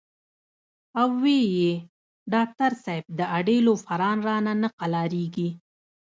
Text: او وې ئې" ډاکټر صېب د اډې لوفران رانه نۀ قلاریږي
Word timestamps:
او 1.01 1.09
وې 1.23 1.39
ئې" 1.57 1.71
ډاکټر 2.33 2.71
صېب 2.83 3.03
د 3.19 3.21
اډې 3.37 3.57
لوفران 3.67 4.17
رانه 4.27 4.53
نۀ 4.61 4.69
قلاریږي 4.79 5.49